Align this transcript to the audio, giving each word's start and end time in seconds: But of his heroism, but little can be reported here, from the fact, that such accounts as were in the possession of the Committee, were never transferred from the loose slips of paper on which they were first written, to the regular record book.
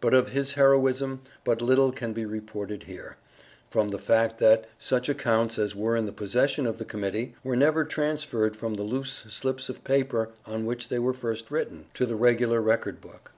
But 0.00 0.14
of 0.14 0.30
his 0.30 0.54
heroism, 0.54 1.20
but 1.44 1.62
little 1.62 1.92
can 1.92 2.12
be 2.12 2.24
reported 2.26 2.82
here, 2.82 3.18
from 3.70 3.90
the 3.90 4.00
fact, 4.00 4.40
that 4.40 4.68
such 4.80 5.08
accounts 5.08 5.60
as 5.60 5.76
were 5.76 5.94
in 5.94 6.06
the 6.06 6.12
possession 6.12 6.66
of 6.66 6.78
the 6.78 6.84
Committee, 6.84 7.36
were 7.44 7.54
never 7.54 7.84
transferred 7.84 8.56
from 8.56 8.74
the 8.74 8.82
loose 8.82 9.12
slips 9.28 9.68
of 9.68 9.84
paper 9.84 10.30
on 10.44 10.66
which 10.66 10.88
they 10.88 10.98
were 10.98 11.14
first 11.14 11.52
written, 11.52 11.86
to 11.94 12.04
the 12.04 12.16
regular 12.16 12.60
record 12.60 13.00
book. 13.00 13.30